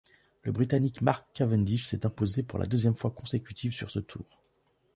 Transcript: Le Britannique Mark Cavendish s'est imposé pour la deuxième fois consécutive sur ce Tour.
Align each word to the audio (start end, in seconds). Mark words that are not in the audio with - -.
Le 0.41 0.51
Britannique 0.51 1.03
Mark 1.03 1.27
Cavendish 1.31 1.85
s'est 1.85 2.07
imposé 2.07 2.41
pour 2.41 2.57
la 2.57 2.65
deuxième 2.65 2.95
fois 2.95 3.11
consécutive 3.11 3.71
sur 3.71 3.91
ce 3.91 3.99
Tour. 3.99 4.25